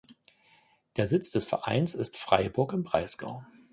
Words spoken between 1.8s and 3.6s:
ist Freiburg im Breisgau.